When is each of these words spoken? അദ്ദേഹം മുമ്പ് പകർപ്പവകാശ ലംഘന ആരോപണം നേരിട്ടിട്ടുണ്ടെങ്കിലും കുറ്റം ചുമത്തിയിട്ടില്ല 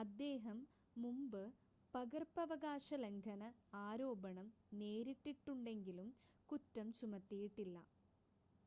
അദ്ദേഹം 0.00 0.58
മുമ്പ് 0.96 1.40
പകർപ്പവകാശ 1.94 2.88
ലംഘന 2.96 3.42
ആരോപണം 3.82 4.48
നേരിട്ടിട്ടുണ്ടെങ്കിലും 4.74 6.10
കുറ്റം 6.48 6.92
ചുമത്തിയിട്ടില്ല 6.94 7.76